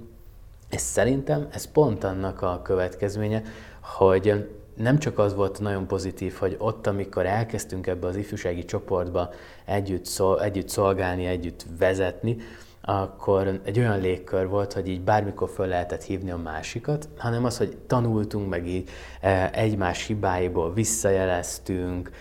És 0.70 0.82
szerintem 0.82 1.48
ez 1.52 1.72
pont 1.72 2.04
annak 2.04 2.42
a 2.42 2.62
következménye, 2.64 3.42
hogy 3.82 4.50
nem 4.76 5.00
csak 5.00 5.20
az 5.20 5.36
volt 5.36 5.60
nagyon 5.60 5.88
pozitív, 5.88 6.34
hogy 6.34 6.56
ott, 6.60 6.88
amikor 6.88 7.26
elkezdtünk 7.26 7.88
ebbe 7.88 8.08
az 8.08 8.16
ifjúsági 8.16 8.66
csoportba 8.66 9.30
együtt, 9.66 10.06
szol, 10.06 10.44
együtt 10.44 10.70
szolgálni, 10.70 11.26
együtt 11.26 11.66
vezetni, 11.80 12.38
akkor 12.82 13.60
egy 13.64 13.80
olyan 13.80 14.00
légkör 14.00 14.48
volt, 14.48 14.74
hogy 14.74 14.88
így 14.88 15.02
bármikor 15.02 15.50
föl 15.50 15.68
lehetett 15.68 16.04
hívni 16.04 16.32
a 16.32 16.38
másikat, 16.38 17.10
hanem 17.18 17.46
az, 17.46 17.58
hogy 17.58 17.78
tanultunk, 17.88 18.50
meg 18.50 18.68
így 18.68 18.90
e, 19.22 19.50
egymás 19.54 20.06
hibáiból 20.06 20.74
visszajeleztünk, 20.74 22.12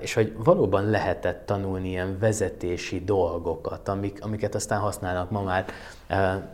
és 0.00 0.14
hogy 0.14 0.32
valóban 0.44 0.90
lehetett 0.90 1.46
tanulni 1.46 1.88
ilyen 1.88 2.18
vezetési 2.18 3.04
dolgokat, 3.04 3.88
amik, 3.88 4.24
amiket 4.24 4.54
aztán 4.54 4.80
használnak 4.80 5.30
ma 5.30 5.42
már 5.42 5.64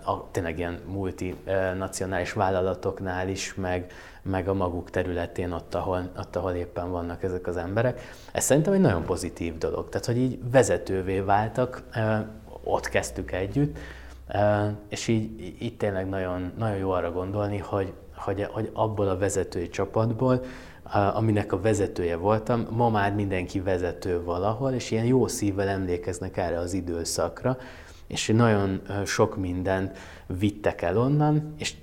a, 0.04 0.30
tényleg 0.30 0.58
ilyen 0.58 0.80
multinacionális 0.86 2.32
vállalatoknál 2.32 3.28
is, 3.28 3.54
meg, 3.54 3.92
meg 4.22 4.48
a 4.48 4.54
maguk 4.54 4.90
területén, 4.90 5.52
ott 5.52 5.74
ahol, 5.74 6.10
ott, 6.18 6.36
ahol 6.36 6.52
éppen 6.52 6.90
vannak 6.90 7.22
ezek 7.22 7.46
az 7.46 7.56
emberek. 7.56 8.00
Ez 8.32 8.44
szerintem 8.44 8.72
egy 8.72 8.80
nagyon 8.80 9.04
pozitív 9.04 9.58
dolog. 9.58 9.88
Tehát, 9.88 10.06
hogy 10.06 10.18
így 10.18 10.38
vezetővé 10.50 11.20
váltak, 11.20 11.82
ott 12.64 12.88
kezdtük 12.88 13.32
együtt, 13.32 13.78
és 14.88 15.08
így, 15.08 15.56
így 15.62 15.76
tényleg 15.76 16.08
nagyon, 16.08 16.52
nagyon 16.58 16.76
jó 16.76 16.90
arra 16.90 17.12
gondolni, 17.12 17.58
hogy, 17.58 17.92
hogy, 18.16 18.46
hogy 18.50 18.70
abból 18.72 19.08
a 19.08 19.18
vezetői 19.18 19.68
csapatból, 19.68 20.44
aminek 20.92 21.52
a 21.52 21.60
vezetője 21.60 22.16
voltam, 22.16 22.66
ma 22.70 22.88
már 22.88 23.14
mindenki 23.14 23.60
vezető 23.60 24.22
valahol, 24.22 24.72
és 24.72 24.90
ilyen 24.90 25.04
jó 25.04 25.26
szívvel 25.26 25.68
emlékeznek 25.68 26.36
erre 26.36 26.58
az 26.58 26.72
időszakra, 26.72 27.58
és 28.06 28.26
nagyon 28.26 28.82
sok 29.04 29.36
mindent 29.36 29.98
vittek 30.26 30.82
el 30.82 30.98
onnan, 30.98 31.54
és 31.58 31.74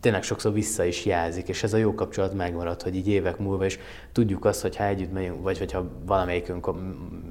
tényleg 0.00 0.22
sokszor 0.22 0.52
vissza 0.52 0.84
is 0.84 1.04
jelzik, 1.04 1.48
és 1.48 1.62
ez 1.62 1.72
a 1.72 1.76
jó 1.76 1.94
kapcsolat 1.94 2.34
megmarad, 2.34 2.82
hogy 2.82 2.96
így 2.96 3.08
évek 3.08 3.38
múlva 3.38 3.64
is 3.64 3.78
tudjuk 4.12 4.44
azt, 4.44 4.62
hogy 4.62 4.76
ha 4.76 4.84
együtt 4.84 5.12
megyünk, 5.12 5.42
vagy 5.42 5.58
hogyha 5.58 5.90
valamelyikünk 6.06 6.72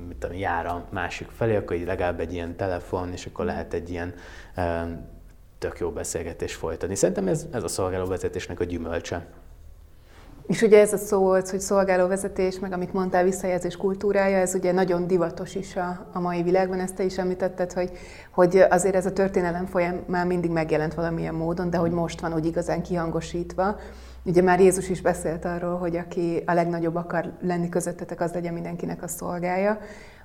mit 0.08 0.18
tudom, 0.18 0.38
jár 0.38 0.66
a 0.66 0.86
másik 0.90 1.28
felé, 1.32 1.56
akkor 1.56 1.76
így 1.76 1.86
legalább 1.86 2.20
egy 2.20 2.34
ilyen 2.34 2.56
telefon, 2.56 3.12
és 3.12 3.26
akkor 3.26 3.46
lehet 3.46 3.74
egy 3.74 3.90
ilyen 3.90 4.14
tök 5.58 5.80
jó 5.80 5.90
beszélgetés 5.90 6.56
folytatni. 6.56 6.96
Szerintem 6.96 7.28
ez, 7.28 7.48
ez 7.52 7.64
a 7.64 7.68
szolgálóvezetésnek 7.68 8.60
a 8.60 8.64
gyümölcse. 8.64 9.26
És 10.48 10.62
ugye 10.62 10.80
ez 10.80 10.94
a 10.94 10.98
szó 10.98 11.20
volt, 11.20 11.50
hogy 11.50 11.60
szolgálóvezetés, 11.60 12.60
meg 12.60 12.74
amit 12.74 12.94
mondtál, 12.94 13.24
visszajelzés 13.24 13.78
kultúrája, 13.78 14.38
ez 14.38 14.56
ugye 14.56 14.72
nagyon 14.72 15.08
divatos 15.08 15.56
is 15.56 15.76
a, 15.76 16.08
a 16.14 16.20
mai 16.20 16.44
világban, 16.44 16.80
ezt 16.80 16.96
te 16.96 17.04
is 17.04 17.18
említetted, 17.18 17.74
hogy, 17.74 17.92
hogy 18.32 18.58
azért 18.70 18.96
ez 18.96 19.06
a 19.06 19.14
történelem 19.14 19.66
folyamán 19.66 20.28
mindig 20.28 20.52
megjelent 20.52 20.94
valamilyen 20.94 21.34
módon, 21.36 21.70
de 21.70 21.78
hogy 21.78 21.92
most 21.92 22.22
van 22.22 22.34
úgy 22.34 22.46
igazán 22.46 22.82
kihangosítva. 22.82 23.80
Ugye 24.24 24.42
már 24.42 24.60
Jézus 24.60 24.90
is 24.90 25.02
beszélt 25.02 25.46
arról, 25.46 25.78
hogy 25.78 25.96
aki 25.96 26.44
a 26.46 26.54
legnagyobb 26.54 26.96
akar 26.96 27.32
lenni 27.42 27.70
közöttetek, 27.70 28.22
az 28.22 28.34
legyen 28.34 28.54
mindenkinek 28.54 29.04
a 29.04 29.08
szolgája. 29.08 29.78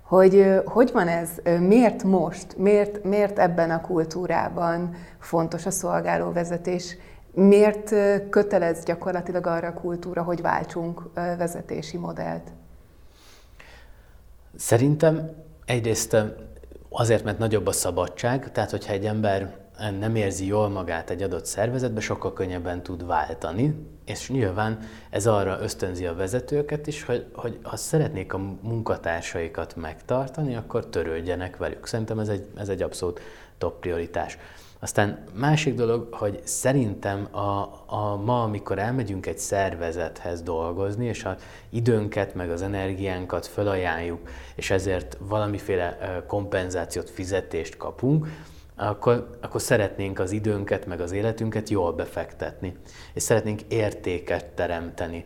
Hogy 0.02 0.62
hogy 0.64 0.90
van 0.92 1.08
ez? 1.08 1.28
Miért 1.60 2.02
most? 2.02 2.56
Miért, 2.56 3.04
miért 3.04 3.38
ebben 3.38 3.70
a 3.70 3.80
kultúrában 3.80 4.94
fontos 5.18 5.66
a 5.66 5.70
szolgálóvezetés? 5.70 6.96
Miért 7.38 7.94
kötelez 8.30 8.84
gyakorlatilag 8.84 9.46
arra 9.46 9.68
a 9.68 9.72
kultúra, 9.72 10.22
hogy 10.22 10.40
váltsunk 10.40 11.02
vezetési 11.14 11.96
modellt? 11.96 12.52
Szerintem 14.56 15.30
egyrészt 15.64 16.16
azért, 16.88 17.24
mert 17.24 17.38
nagyobb 17.38 17.66
a 17.66 17.72
szabadság, 17.72 18.52
tehát 18.52 18.70
hogyha 18.70 18.92
egy 18.92 19.06
ember 19.06 19.56
nem 19.98 20.16
érzi 20.16 20.46
jól 20.46 20.68
magát 20.68 21.10
egy 21.10 21.22
adott 21.22 21.46
szervezetbe, 21.46 22.00
sokkal 22.00 22.32
könnyebben 22.32 22.82
tud 22.82 23.06
váltani, 23.06 23.74
és 24.04 24.30
nyilván 24.30 24.78
ez 25.10 25.26
arra 25.26 25.58
ösztönzi 25.60 26.06
a 26.06 26.14
vezetőket 26.14 26.86
is, 26.86 27.04
hogy, 27.04 27.26
hogy 27.34 27.58
ha 27.62 27.76
szeretnék 27.76 28.32
a 28.32 28.38
munkatársaikat 28.62 29.76
megtartani, 29.76 30.56
akkor 30.56 30.86
törődjenek 30.86 31.56
velük. 31.56 31.86
Szerintem 31.86 32.18
ez 32.18 32.28
egy, 32.28 32.46
ez 32.56 32.68
egy 32.68 32.82
abszolút 32.82 33.20
top 33.58 33.80
prioritás. 33.80 34.38
Aztán 34.80 35.24
másik 35.34 35.74
dolog, 35.74 36.14
hogy 36.14 36.40
szerintem 36.44 37.28
a, 37.30 37.84
a 37.86 38.16
ma, 38.24 38.42
amikor 38.42 38.78
elmegyünk 38.78 39.26
egy 39.26 39.38
szervezethez 39.38 40.42
dolgozni, 40.42 41.06
és 41.06 41.24
az 41.24 41.34
időnket, 41.70 42.34
meg 42.34 42.50
az 42.50 42.62
energiánkat 42.62 43.46
felajánljuk, 43.46 44.28
és 44.54 44.70
ezért 44.70 45.16
valamiféle 45.20 46.22
kompenzációt, 46.26 47.10
fizetést 47.10 47.76
kapunk, 47.76 48.26
akkor, 48.76 49.30
akkor 49.40 49.60
szeretnénk 49.60 50.18
az 50.18 50.32
időnket, 50.32 50.86
meg 50.86 51.00
az 51.00 51.12
életünket 51.12 51.68
jól 51.68 51.92
befektetni, 51.92 52.76
és 53.14 53.22
szeretnénk 53.22 53.60
értéket 53.68 54.44
teremteni. 54.44 55.24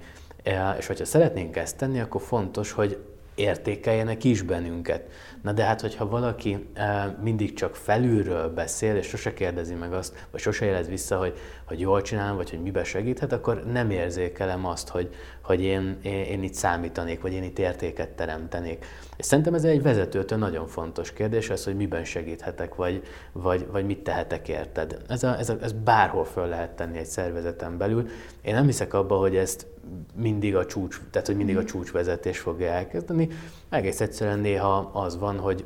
És 0.79 0.87
hogyha 0.87 1.05
szeretnénk 1.05 1.57
ezt 1.57 1.77
tenni, 1.77 2.01
akkor 2.01 2.21
fontos, 2.21 2.73
hogy 2.73 2.99
értékeljenek 3.35 4.25
is 4.25 4.43
bennünket. 4.43 5.11
Na 5.43 5.53
de 5.53 5.65
hát, 5.65 5.81
hogyha 5.81 6.09
valaki 6.09 6.69
e, 6.75 7.19
mindig 7.23 7.55
csak 7.55 7.77
felülről 7.77 8.49
beszél, 8.49 8.97
és 8.97 9.07
sose 9.07 9.35
kérdezi 9.35 9.75
meg 9.75 9.93
azt, 9.93 10.27
vagy 10.31 10.41
sose 10.41 10.65
jelez 10.65 10.89
vissza, 10.89 11.19
hogy, 11.19 11.39
hogy 11.73 11.81
jól 11.81 12.03
csinálom, 12.03 12.37
vagy 12.37 12.51
hogy 12.51 12.63
mibe 12.63 12.85
segíthet, 12.85 13.33
akkor 13.33 13.63
nem 13.73 13.91
érzékelem 13.91 14.67
azt, 14.67 14.89
hogy, 14.89 15.15
hogy 15.43 15.63
én, 15.63 15.99
én, 16.03 16.25
én 16.25 16.43
itt 16.43 16.55
számítanék, 16.55 17.21
vagy 17.21 17.33
én 17.33 17.43
itt 17.43 17.59
értéket 17.59 18.09
teremtenék. 18.09 18.85
És 19.17 19.25
szerintem 19.25 19.55
ez 19.55 19.65
egy 19.65 19.83
vezetőtől 19.83 20.39
nagyon 20.39 20.67
fontos 20.67 21.13
kérdés, 21.13 21.51
az, 21.51 21.65
hogy 21.65 21.77
miben 21.77 22.05
segíthetek, 22.05 22.75
vagy, 22.75 23.03
vagy, 23.33 23.67
vagy 23.71 23.87
mit 23.87 23.99
tehetek 23.99 24.49
érted. 24.49 24.97
Ez, 25.09 25.23
a, 25.23 25.39
ez, 25.39 25.49
a, 25.49 25.57
ez 25.63 25.73
bárhol 25.73 26.25
föl 26.25 26.47
lehet 26.47 26.71
tenni 26.71 26.99
egy 26.99 27.07
szervezeten 27.07 27.79
belül. 27.79 28.09
Én 28.43 28.55
nem 28.55 28.67
hiszek 28.67 28.95
abba, 28.95 29.17
hogy 29.17 29.37
ezt 29.37 29.67
mindig 30.15 30.57
a 30.57 30.67
csúcs, 30.67 31.01
tehát 31.11 31.27
hogy 31.27 31.37
mindig 31.37 31.57
a 31.57 31.65
csúcsvezetés 31.65 32.39
fogja 32.39 32.69
elkezdeni. 32.69 33.29
Egész 33.69 34.01
egyszerűen 34.01 34.39
néha 34.39 34.91
az 34.93 35.19
van, 35.19 35.39
hogy 35.39 35.65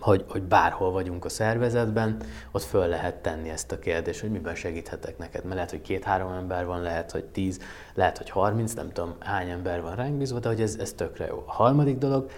hogy, 0.00 0.24
hogy 0.28 0.42
bárhol 0.42 0.90
vagyunk 0.90 1.24
a 1.24 1.28
szervezetben, 1.28 2.16
ott 2.50 2.62
föl 2.62 2.86
lehet 2.86 3.14
tenni 3.14 3.48
ezt 3.48 3.72
a 3.72 3.78
kérdést, 3.78 4.20
hogy 4.20 4.30
miben 4.30 4.54
segíthetek 4.54 5.18
neked. 5.18 5.42
Mert 5.42 5.54
lehet, 5.54 5.70
hogy 5.70 5.80
két-három 5.80 6.32
ember 6.32 6.66
van, 6.66 6.80
lehet, 6.80 7.10
hogy 7.10 7.24
tíz, 7.24 7.60
lehet, 7.94 8.18
hogy 8.18 8.30
harminc, 8.30 8.72
nem 8.72 8.92
tudom 8.92 9.14
hány 9.18 9.50
ember 9.50 9.82
van 9.82 9.94
ránk 9.94 10.14
bízva, 10.14 10.38
de 10.38 10.48
hogy 10.48 10.60
ez, 10.60 10.76
ez 10.80 10.92
tökre 10.92 11.26
jó. 11.26 11.44
A 11.46 11.52
harmadik 11.52 11.98
dolog, 11.98 12.30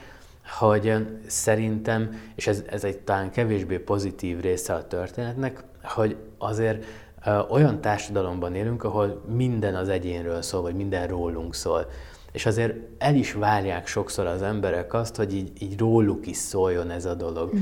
hogy 0.59 1.07
szerintem, 1.27 2.21
és 2.35 2.47
ez, 2.47 2.63
ez 2.71 2.85
egy 2.85 2.99
talán 2.99 3.31
kevésbé 3.31 3.79
pozitív 3.79 4.41
része 4.41 4.75
a 4.75 4.87
történetnek, 4.87 5.63
hogy 5.83 6.17
azért 6.39 6.85
olyan 7.49 7.81
társadalomban 7.81 8.55
élünk, 8.55 8.85
ahol 8.85 9.23
minden 9.27 9.75
az 9.75 9.89
egyénről 9.89 10.43
szól, 10.43 10.63
vagy 10.63 10.75
minden 10.75 11.07
rólunk 11.07 11.55
szól. 11.55 11.87
És 12.39 12.47
azért 12.47 12.75
el 12.99 13.15
is 13.15 13.33
várják 13.33 13.87
sokszor 13.87 14.27
az 14.27 14.43
emberek 14.43 14.95
azt, 14.95 15.17
hogy 15.17 15.35
így, 15.35 15.63
így 15.63 15.79
róluk 15.79 16.27
is 16.27 16.37
szóljon 16.37 16.91
ez 16.91 17.05
a 17.05 17.15
dolog. 17.15 17.55
Mm. 17.55 17.61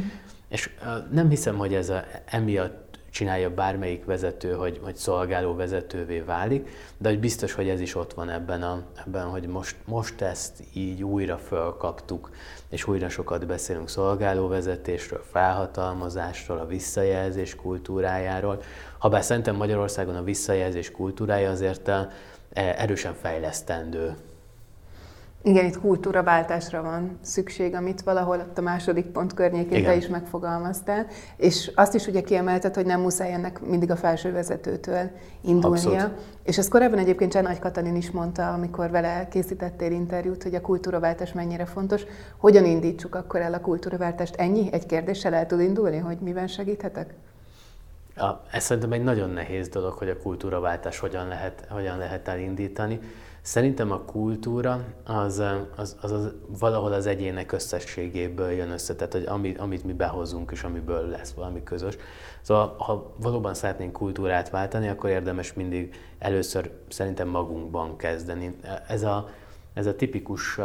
És 0.49 0.71
nem 1.11 1.29
hiszem, 1.29 1.57
hogy 1.57 1.75
ez 1.75 1.89
a, 1.89 2.05
emiatt 2.25 2.99
csinálja 3.11 3.55
bármelyik 3.55 4.05
vezető, 4.05 4.53
hogy, 4.53 4.81
hogy 4.83 4.97
szolgáló 4.97 5.55
vezetővé 5.55 6.21
válik, 6.21 6.69
de 6.99 7.09
hogy 7.09 7.21
biztos, 7.21 7.53
hogy 7.53 7.69
ez 7.69 7.81
is 7.81 7.95
ott 7.95 8.15
van 8.15 8.31
ebben, 8.31 8.63
a, 8.63 8.83
ebben 9.07 9.27
hogy 9.27 9.47
most, 9.47 9.77
most 9.85 10.21
ezt 10.21 10.63
így 10.75 11.03
újra 11.03 11.39
fölkaptuk, 11.39 12.31
és 12.69 12.87
újra 12.87 13.09
sokat 13.09 13.47
beszélünk 13.47 13.89
szolgálóvezetésről, 13.89 15.25
felhatalmazásról, 15.31 16.59
a 16.59 16.67
visszajelzés 16.67 17.55
kultúrájáról. 17.55 18.63
Habár 18.99 19.23
szerintem 19.23 19.57
Magyarországon 19.57 20.17
a 20.17 20.23
visszajelzés 20.23 20.91
kultúrája 20.91 21.51
azért 21.51 21.91
erősen 22.53 23.15
fejlesztendő 23.15 24.15
igen, 25.47 25.65
itt 25.65 25.81
kultúraváltásra 25.81 26.83
van 26.83 27.19
szükség, 27.21 27.75
amit 27.75 28.03
valahol 28.03 28.39
ott 28.39 28.59
a 28.59 28.61
második 28.61 29.07
pont 29.07 29.35
környékén 29.35 29.85
te 29.85 29.95
is 29.95 30.07
megfogalmaztál, 30.07 31.07
és 31.37 31.71
azt 31.75 31.95
is 31.95 32.07
ugye 32.07 32.21
kiemelted, 32.21 32.75
hogy 32.75 32.87
nem 32.87 33.01
muszáj 33.01 33.33
ennek 33.33 33.61
mindig 33.61 33.91
a 33.91 33.97
felső 33.97 34.33
vezetőtől 34.33 35.11
indulnia. 35.41 35.91
Abszolút. 35.91 36.11
És 36.43 36.59
ezt 36.59 36.69
korábban 36.71 36.99
egyébként 36.99 37.33
Cseh 37.33 37.43
Nagy 37.43 37.59
Katalin 37.59 37.97
is 37.97 38.11
mondta, 38.11 38.53
amikor 38.53 38.91
vele 38.91 39.29
készítettél 39.31 39.91
interjút, 39.91 40.43
hogy 40.43 40.55
a 40.55 40.61
kultúraváltás 40.61 41.33
mennyire 41.33 41.65
fontos. 41.65 42.03
Hogyan 42.37 42.65
indítsuk 42.65 43.15
akkor 43.15 43.41
el 43.41 43.55
a 43.55 43.61
kultúraváltást? 43.61 44.35
Ennyi? 44.35 44.69
Egy 44.73 44.87
kérdéssel 44.87 45.35
el 45.35 45.47
tud 45.47 45.61
indulni, 45.61 45.99
hogy 45.99 46.19
miben 46.19 46.47
segíthetek? 46.47 47.15
Ja, 48.17 48.43
ez 48.51 48.63
szerintem 48.63 48.93
egy 48.93 49.03
nagyon 49.03 49.31
nehéz 49.31 49.69
dolog, 49.69 49.93
hogy 49.93 50.09
a 50.09 50.19
kultúraváltás 50.19 50.99
hogyan 50.99 51.29
lehet, 51.29 51.67
hogyan 51.71 51.99
lehet 51.99 52.29
elindítani. 52.29 53.01
Szerintem 53.47 53.91
a 53.91 54.01
kultúra 54.01 54.85
az, 55.05 55.43
az, 55.77 55.97
az, 56.01 56.13
az 56.13 56.33
valahol 56.59 56.93
az 56.93 57.07
egyének 57.07 57.53
összességéből 57.53 58.51
jön 58.51 58.71
össze, 58.71 58.95
tehát 58.95 59.13
hogy 59.13 59.25
amit, 59.27 59.59
amit 59.59 59.85
mi 59.85 59.93
behozunk 59.93 60.51
és 60.51 60.63
amiből 60.63 61.09
lesz 61.09 61.33
valami 61.33 61.63
közös. 61.63 61.97
Szóval 62.41 62.75
ha 62.79 63.15
valóban 63.17 63.55
szeretnénk 63.55 63.93
kultúrát 63.93 64.51
váltani, 64.51 64.89
akkor 64.89 65.11
érdemes 65.11 65.53
mindig 65.53 65.95
először 66.19 66.71
szerintem 66.89 67.29
magunkban 67.29 67.97
kezdeni. 67.97 68.57
Ez 68.89 69.03
a, 69.03 69.29
ez 69.75 69.87
a 69.87 69.97
tipikus 69.97 70.59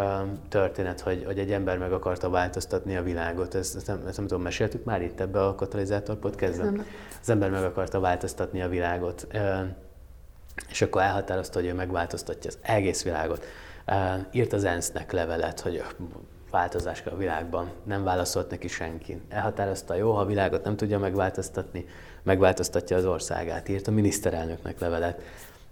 történet, 0.49 0.99
hogy, 0.99 1.23
hogy 1.25 1.39
egy 1.39 1.51
ember 1.51 1.77
meg 1.77 1.93
akarta 1.93 2.29
változtatni 2.29 2.95
a 2.95 3.03
világot. 3.03 3.55
Ezt, 3.55 3.75
ezt, 3.75 3.87
nem, 3.87 4.03
ezt 4.07 4.17
nem 4.17 4.27
tudom, 4.27 4.43
meséltük 4.43 4.83
már 4.83 5.01
itt 5.01 5.19
ebbe 5.19 5.45
a 5.45 5.55
Katalizátor 5.55 6.15
podcastben? 6.15 6.85
Az 7.21 7.29
ember 7.29 7.49
meg 7.49 7.63
akarta 7.63 7.99
változtatni 7.99 8.61
a 8.61 8.69
világot 8.69 9.27
és 10.69 10.81
akkor 10.81 11.01
elhatározta, 11.01 11.59
hogy 11.59 11.67
ő 11.67 11.73
megváltoztatja 11.73 12.49
az 12.49 12.57
egész 12.61 13.03
világot. 13.03 13.45
Írt 14.31 14.53
az 14.53 14.63
ENSZ-nek 14.63 15.11
levelet, 15.11 15.59
hogy 15.59 15.83
változás 16.51 17.03
a 17.05 17.15
világban, 17.15 17.71
nem 17.83 18.03
válaszolt 18.03 18.49
neki 18.49 18.67
senki. 18.67 19.21
Elhatározta, 19.29 19.95
jó, 19.95 20.11
ha 20.11 20.19
a 20.19 20.25
világot 20.25 20.63
nem 20.63 20.75
tudja 20.75 20.99
megváltoztatni, 20.99 21.85
megváltoztatja 22.23 22.97
az 22.97 23.05
országát. 23.05 23.69
Írt 23.69 23.87
a 23.87 23.91
miniszterelnöknek 23.91 24.79
levelet, 24.79 25.21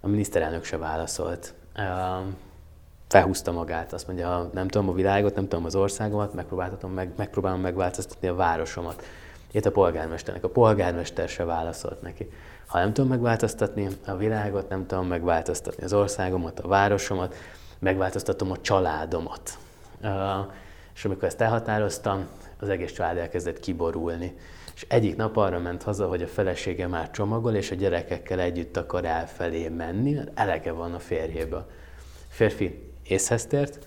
a 0.00 0.08
miniszterelnök 0.08 0.64
se 0.64 0.76
válaszolt. 0.76 1.54
Felhúzta 3.08 3.52
magát, 3.52 3.92
azt 3.92 4.06
mondja, 4.06 4.50
nem 4.52 4.68
tudom 4.68 4.88
a 4.88 4.92
világot, 4.92 5.34
nem 5.34 5.48
tudom 5.48 5.64
az 5.64 5.74
országomat, 5.74 6.34
megpróbáltatom 6.34 6.92
meg, 6.92 7.10
megpróbálom 7.16 7.60
megváltoztatni 7.60 8.28
a 8.28 8.34
városomat. 8.34 9.04
Írt 9.52 9.66
a 9.66 9.70
polgármesternek, 9.70 10.44
a 10.44 10.48
polgármester 10.48 11.28
se 11.28 11.44
válaszolt 11.44 12.02
neki. 12.02 12.30
Ha 12.66 12.78
nem 12.78 12.92
tudom 12.92 13.10
megváltoztatni 13.10 13.88
a 14.06 14.16
világot, 14.16 14.68
nem 14.68 14.86
tudom 14.86 15.06
megváltoztatni 15.06 15.84
az 15.84 15.92
országomat, 15.92 16.60
a 16.60 16.68
városomat, 16.68 17.34
megváltoztatom 17.78 18.50
a 18.50 18.60
családomat. 18.60 19.58
És 20.94 21.04
amikor 21.04 21.24
ezt 21.24 21.40
elhatároztam, 21.40 22.26
az 22.58 22.68
egész 22.68 22.92
család 22.92 23.16
elkezdett 23.16 23.60
kiborulni. 23.60 24.36
És 24.74 24.86
egyik 24.88 25.16
nap 25.16 25.36
arra 25.36 25.58
ment 25.58 25.82
haza, 25.82 26.06
hogy 26.06 26.22
a 26.22 26.26
felesége 26.26 26.86
már 26.86 27.10
csomagol, 27.10 27.54
és 27.54 27.70
a 27.70 27.74
gyerekekkel 27.74 28.40
együtt 28.40 28.76
akar 28.76 29.04
elfelé 29.04 29.68
menni, 29.68 30.12
mert 30.12 30.30
elege 30.34 30.72
van 30.72 30.94
a 30.94 30.98
férjéből. 30.98 31.66
A 32.14 32.32
férfi 32.32 32.92
észhez 33.02 33.46
tért, 33.46 33.86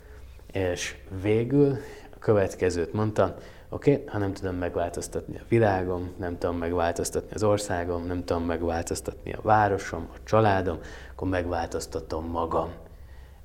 és 0.51 0.95
végül 1.21 1.77
a 2.15 2.19
következőt 2.19 2.93
mondta, 2.93 3.35
Oké, 3.73 3.91
okay? 3.93 4.05
ha 4.07 4.17
nem 4.17 4.33
tudom 4.33 4.55
megváltoztatni 4.55 5.37
a 5.37 5.45
világom, 5.49 6.11
nem 6.17 6.37
tudom 6.37 6.57
megváltoztatni 6.57 7.33
az 7.33 7.43
országom, 7.43 8.05
nem 8.05 8.23
tudom 8.23 8.43
megváltoztatni 8.43 9.33
a 9.33 9.39
városom, 9.41 10.07
a 10.13 10.17
családom, 10.23 10.79
akkor 11.11 11.27
megváltoztatom 11.27 12.25
magam. 12.25 12.71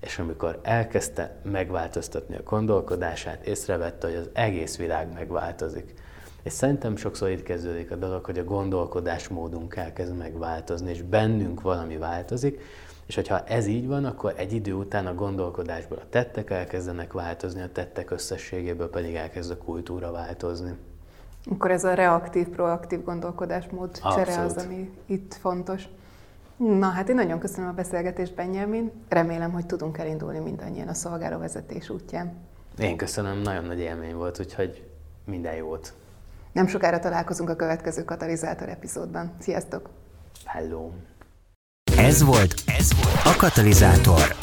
És 0.01 0.19
amikor 0.19 0.61
elkezdte 0.63 1.37
megváltoztatni 1.43 2.37
a 2.37 2.43
gondolkodását, 2.43 3.47
észrevette, 3.47 4.07
hogy 4.07 4.17
az 4.17 4.31
egész 4.33 4.77
világ 4.77 5.13
megváltozik. 5.13 5.95
És 6.43 6.53
szerintem 6.53 6.97
sokszor 6.97 7.31
itt 7.31 7.43
kezdődik 7.43 7.91
a 7.91 7.97
dolog, 7.97 8.25
hogy 8.25 8.39
a 8.39 8.45
gondolkodásmódunk 8.45 9.77
elkezd 9.77 10.17
megváltozni, 10.17 10.91
és 10.91 11.03
bennünk 11.03 11.61
valami 11.61 11.97
változik, 11.97 12.61
és 13.09 13.15
hogyha 13.15 13.45
ez 13.45 13.67
így 13.67 13.87
van, 13.87 14.05
akkor 14.05 14.35
egy 14.37 14.53
idő 14.53 14.73
után 14.73 15.07
a 15.07 15.15
gondolkodásból 15.15 15.99
a 15.99 16.09
tettek 16.11 16.51
elkezdenek 16.51 17.13
változni, 17.13 17.61
a 17.61 17.73
tettek 17.73 18.11
összességéből 18.11 18.91
pedig 18.91 19.15
elkezd 19.15 19.51
a 19.51 19.59
kultúra 19.59 20.11
változni. 20.11 20.77
Akkor 21.51 21.71
ez 21.71 21.85
a 21.85 21.95
reaktív, 21.95 22.49
proaktív 22.49 23.05
gondolkodásmód 23.05 23.89
Abszolút. 24.03 24.27
csere 24.27 24.41
az, 24.41 24.57
ami 24.57 24.91
itt 25.07 25.35
fontos. 25.35 25.85
Na 26.57 26.87
hát 26.87 27.09
én 27.09 27.15
nagyon 27.15 27.39
köszönöm 27.39 27.71
a 27.71 27.73
beszélgetést, 27.73 28.35
Benjamin. 28.35 28.93
Remélem, 29.09 29.53
hogy 29.53 29.67
tudunk 29.67 29.99
elindulni 29.99 30.39
mindannyian 30.39 30.89
a 30.89 30.95
szolgálóvezetés 30.95 31.91
útján. 31.91 32.33
Én 32.79 32.97
köszönöm, 32.97 33.39
nagyon 33.39 33.65
nagy 33.65 33.79
élmény 33.79 34.15
volt, 34.15 34.41
úgyhogy 34.41 34.89
minden 35.25 35.55
jót. 35.55 35.95
Nem 36.53 36.67
sokára 36.67 36.99
találkozunk 36.99 37.51
a 37.51 37.57
következő 37.57 38.05
katalizátor 38.05 38.69
epizódban. 38.69 39.33
Sziasztok! 39.39 39.89
Hello! 40.45 40.91
Ez 41.99 42.23
volt, 42.23 42.55
ez 42.79 42.89
volt 43.03 43.21
a 43.25 43.37
Katalizátor. 43.37 44.37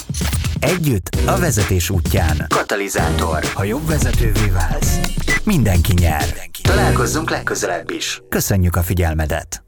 Együtt 0.60 1.18
a 1.26 1.39
vezetés 1.39 1.89
útján. 1.89 2.46
Katalizátor. 2.50 3.44
Ha 3.54 3.63
jobb 3.63 3.88
vezetővé 3.88 4.50
válsz, 4.54 5.00
mindenki 5.44 5.94
nyer. 5.94 6.50
Találkozzunk 6.62 7.30
legközelebb 7.30 7.89
is. 7.89 8.22
Köszönjük 8.30 8.76
a 8.76 8.82
figyelmedet! 8.82 9.64